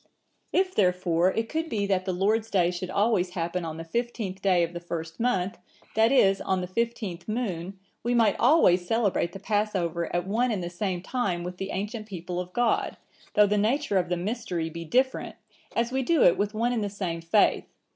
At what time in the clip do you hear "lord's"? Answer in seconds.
2.11-2.49